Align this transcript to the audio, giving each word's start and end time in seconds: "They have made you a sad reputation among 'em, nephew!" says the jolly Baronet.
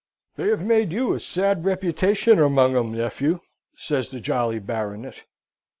"They 0.35 0.47
have 0.47 0.65
made 0.65 0.91
you 0.91 1.13
a 1.13 1.19
sad 1.19 1.63
reputation 1.63 2.39
among 2.39 2.75
'em, 2.75 2.91
nephew!" 2.97 3.39
says 3.75 4.09
the 4.09 4.19
jolly 4.19 4.57
Baronet. 4.57 5.17